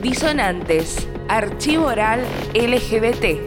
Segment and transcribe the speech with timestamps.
[0.00, 3.38] Disonantes, Archivo Oral LGBT.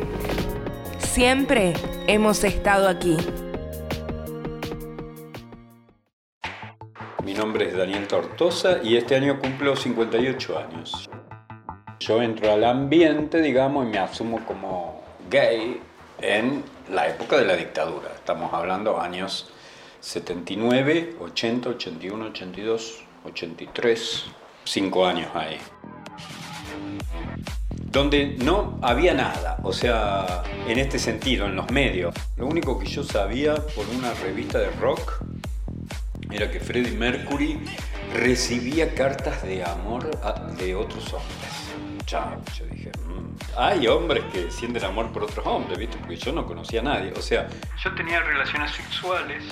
[0.99, 1.73] Siempre
[2.05, 3.17] hemos estado aquí.
[7.23, 11.09] Mi nombre es Daniel Tortosa y este año cumplo 58 años.
[11.99, 15.01] Yo entro al ambiente, digamos, y me asumo como
[15.31, 15.81] gay
[16.19, 18.11] en la época de la dictadura.
[18.13, 19.49] Estamos hablando años
[20.01, 24.25] 79, 80, 81, 82, 83,
[24.65, 25.57] cinco años ahí.
[27.91, 32.15] Donde no había nada, o sea, en este sentido, en los medios.
[32.37, 35.23] Lo único que yo sabía por una revista de rock
[36.31, 37.59] era que Freddie Mercury
[38.13, 40.09] recibía cartas de amor
[40.57, 41.73] de otros hombres.
[42.05, 45.97] Chao, yo dije, mm, hay hombres que sienten amor por otros hombres, ¿viste?
[45.97, 47.13] Porque yo no conocía a nadie.
[47.15, 47.47] O sea,
[47.83, 49.43] yo tenía relaciones sexuales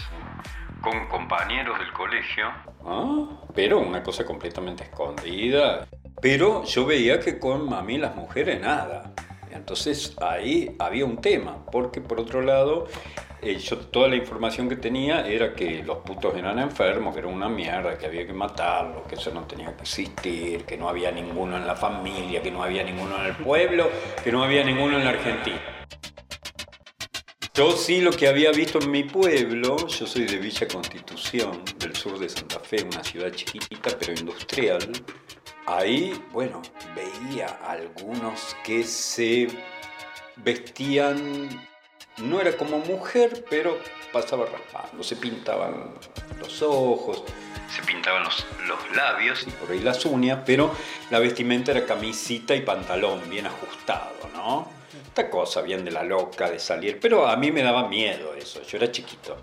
[0.82, 2.48] con compañeros del colegio,
[2.86, 3.28] ¿ah?
[3.54, 5.88] pero una cosa completamente escondida.
[6.22, 9.12] Pero yo veía que con a mí las mujeres nada.
[9.52, 12.88] Entonces ahí había un tema, porque por otro lado,
[13.42, 17.28] eh, yo toda la información que tenía era que los putos eran enfermos, que era
[17.28, 21.12] una mierda, que había que matarlos, que eso no tenía que existir, que no había
[21.12, 23.90] ninguno en la familia, que no había ninguno en el pueblo,
[24.24, 25.62] que no había ninguno en la Argentina.
[27.54, 31.96] Yo sí lo que había visto en mi pueblo, yo soy de Villa Constitución, del
[31.96, 34.90] sur de Santa Fe, una ciudad chiquita pero industrial.
[35.66, 36.62] Ahí, bueno,
[36.96, 39.48] veía algunos que se
[40.38, 41.50] vestían,
[42.18, 43.78] no era como mujer, pero
[44.12, 45.94] pasaba raspando, se pintaban
[46.40, 47.24] los ojos,
[47.70, 50.72] se pintaban los, los labios y por ahí las uñas, pero
[51.10, 54.82] la vestimenta era camisita y pantalón bien ajustado, ¿no?
[55.12, 58.62] esta cosa bien de la loca, de salir, pero a mí me daba miedo eso,
[58.64, 59.38] yo era chiquito.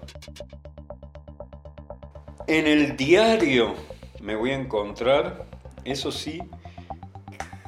[2.47, 3.75] En el diario
[4.23, 5.45] me voy a encontrar,
[5.89, 6.41] eso sí,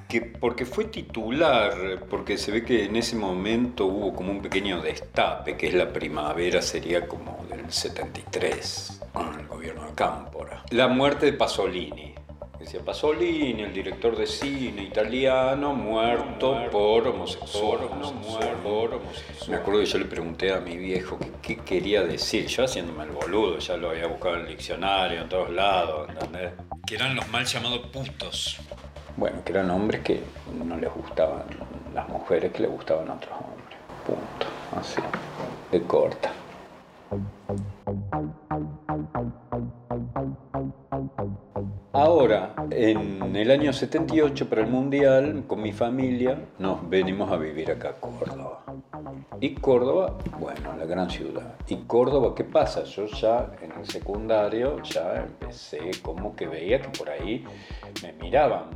[0.09, 4.83] que porque fue titular, porque se ve que en ese momento hubo como un pequeño
[4.83, 10.65] destape, que es la primavera, sería como del 73, con el gobierno de Cámpora.
[10.71, 12.15] La muerte de Pasolini,
[12.61, 17.89] Decía Pasolini, el director de cine italiano, muerto, por, homosexual,
[19.49, 23.13] Me acuerdo que yo le pregunté a mi viejo qué, quería decir, yo haciéndome el
[23.13, 26.53] boludo, ya lo había buscado en el diccionario, en todos lados, ¿entendés?
[26.87, 28.61] Que eran los mal llamados putos.
[29.17, 30.21] Bueno, que eran hombres que
[30.63, 31.45] no les gustaban
[31.95, 33.79] las mujeres, que le gustaban a otros hombres.
[34.07, 34.47] Punto.
[34.79, 35.01] Así,
[35.73, 36.31] de corta.
[42.01, 47.71] Ahora, en el año 78, para el Mundial, con mi familia, nos venimos a vivir
[47.71, 48.65] acá a Córdoba.
[49.39, 51.57] Y Córdoba, bueno, la gran ciudad.
[51.69, 52.85] ¿Y Córdoba qué pasa?
[52.85, 57.45] Yo ya en el secundario ya empecé como que veía que por ahí
[58.03, 58.71] me miraban.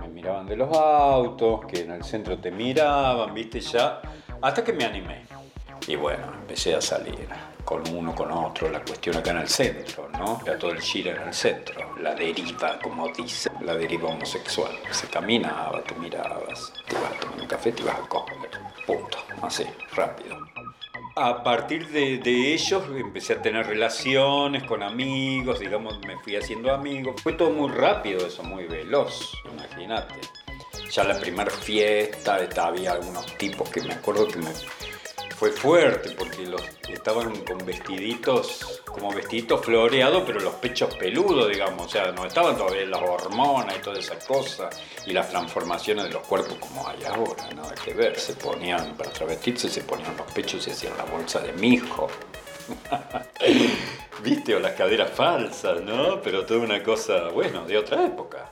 [0.00, 4.00] Me miraban de los autos, que en el centro te miraban, viste, ya.
[4.42, 5.22] Hasta que me animé.
[5.86, 7.28] Y bueno, empecé a salir
[7.64, 10.40] con uno, con otro, la cuestión acá en el centro, ¿no?
[10.44, 14.72] Era todo el gira en el centro, la deriva, como dice, la deriva homosexual.
[14.90, 18.50] Se caminaba, te mirabas, te ibas a tomar un café, te ibas a coger,
[18.86, 19.64] punto, así,
[19.94, 20.36] rápido.
[21.16, 26.74] A partir de, de, ellos empecé a tener relaciones con amigos, digamos, me fui haciendo
[26.74, 27.22] amigos.
[27.22, 30.16] Fue todo muy rápido eso, muy veloz, imagínate.
[30.90, 34.50] Ya la primera fiesta, había algunos tipos que me acuerdo que me
[35.44, 41.86] fue fuerte porque los estaban con vestiditos, como vestiditos floreados, pero los pechos peludos, digamos,
[41.86, 44.70] o sea, no estaban todavía las hormonas y toda esa cosa,
[45.04, 49.10] y las transformaciones de los cuerpos como hay ahora, nada que ver, se ponían, para
[49.10, 52.08] travestirse se ponían los pechos y hacían la bolsa de mi hijo.
[54.22, 54.54] ¿Viste?
[54.54, 56.22] O las caderas falsas, ¿no?
[56.22, 58.50] Pero toda una cosa, bueno, de otra época,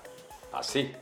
[0.53, 0.93] así.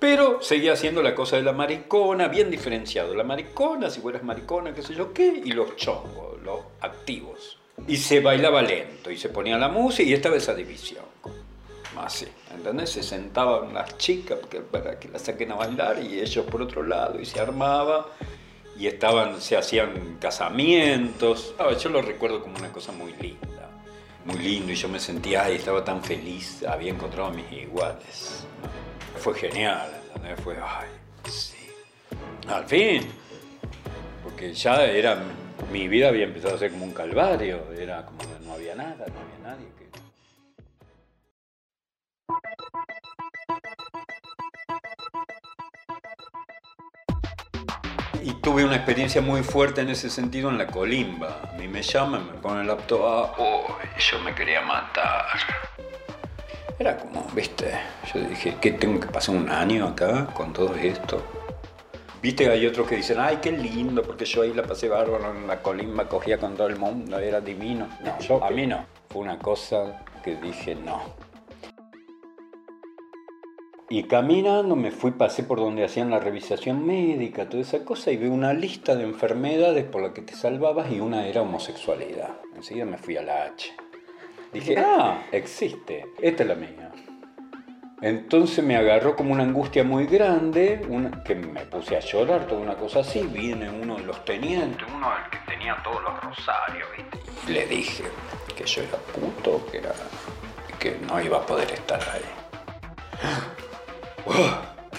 [0.00, 3.14] Pero seguía haciendo la cosa de la maricona, bien diferenciado.
[3.14, 7.58] La maricona, si fueras maricona, qué sé yo qué, y los chongos, los activos.
[7.86, 11.04] Y se bailaba lento, y se ponía la música, y estaba esa división.
[11.98, 12.88] Así, ¿entendés?
[12.88, 14.38] Se sentaban las chicas
[14.70, 18.06] para que las saquen a bailar, y ellos por otro lado, y se armaba,
[18.78, 21.54] y estaban, se hacían casamientos.
[21.78, 23.68] yo lo recuerdo como una cosa muy linda,
[24.24, 28.46] muy lindo, y yo me sentía, ay, estaba tan feliz, había encontrado a mis iguales
[29.20, 29.99] fue genial,
[30.42, 30.88] Fue, ay,
[31.28, 31.56] sí.
[32.48, 33.06] Al fin,
[34.22, 35.22] porque ya era,
[35.70, 39.20] mi vida había empezado a ser como un calvario, era como no había nada, no
[39.20, 39.66] había nadie.
[48.22, 51.40] Y tuve una experiencia muy fuerte en ese sentido en la colimba.
[51.52, 55.69] A mí me llaman, me ponen el laptop, oh, yo me quería matar.
[56.80, 57.72] Era como, viste,
[58.10, 61.22] yo dije, ¿qué tengo que pasar un año acá con todo esto?
[62.22, 65.46] Viste, hay otros que dicen, ay, qué lindo, porque yo ahí la pasé bárbaro en
[65.46, 67.86] la colimba, cogía con todo el mundo, era divino.
[68.02, 68.86] No, yo, a mí no.
[69.10, 71.02] Fue una cosa que dije, no.
[73.90, 78.16] Y caminando me fui, pasé por donde hacían la revisación médica, toda esa cosa, y
[78.16, 82.40] vi una lista de enfermedades por las que te salvabas y una era homosexualidad.
[82.56, 83.70] Enseguida me fui a la H.
[84.52, 86.90] Dije, ah, existe, esta es la mía.
[88.02, 90.80] Entonces me agarró como una angustia muy grande,
[91.24, 93.22] que me puse a llorar, toda una cosa así.
[93.22, 97.52] Viene uno de los tenientes, uno del que tenía todos los rosarios, ¿viste?
[97.52, 98.04] Le dije
[98.56, 99.92] que yo era puto, que, era,
[100.78, 102.24] que no iba a poder estar ahí.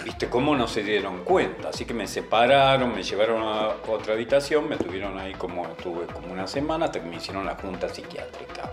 [0.06, 1.70] ¿Viste cómo no se dieron cuenta?
[1.70, 6.32] Así que me separaron, me llevaron a otra habitación, me tuvieron ahí como, estuve como
[6.32, 8.72] una semana hasta que me hicieron la junta psiquiátrica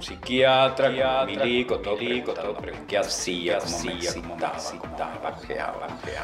[0.00, 2.56] un psiquiatra, psiquiatra milico, todo, todo,
[2.88, 3.58] ¿qué hacía?
[3.58, 4.56] ¿Cómo me excitaba?
[4.80, 4.96] ¿Cómo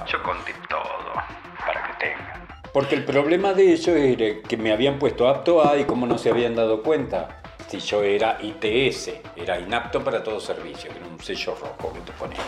[0.07, 1.13] Yo conté todo,
[1.59, 2.49] para que tengan.
[2.73, 6.17] Porque el problema de ellos era que me habían puesto apto A y como no
[6.17, 7.43] se habían dado cuenta.
[7.69, 12.01] Si yo era ITS, era inapto para todo servicio, que era un sello rojo que
[12.01, 12.41] te ponían.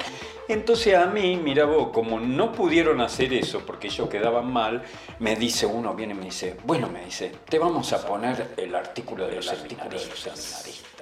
[0.46, 4.82] Entonces a mí, mira vos, como no pudieron hacer eso porque ellos quedaban mal,
[5.18, 8.74] me dice uno, viene y me dice, bueno, me dice, te vamos a poner el
[8.74, 10.96] artículo de los seminaristas.